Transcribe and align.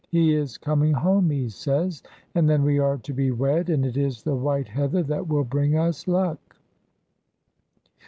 He 0.09 0.33
is 0.33 0.57
coming 0.57 0.93
home, 0.93 1.29
he 1.29 1.47
says, 1.47 2.01
and 2.33 2.49
then 2.49 2.63
we 2.63 2.79
are 2.79 2.97
to 2.97 3.13
be 3.13 3.29
wed, 3.29 3.69
and 3.69 3.85
it 3.85 3.95
is 3.95 4.23
the 4.23 4.33
white 4.33 4.69
heather 4.69 5.03
that 5.03 5.27
will 5.27 5.43
bring 5.43 5.77
us 5.77 6.07
luck.' 6.07 6.55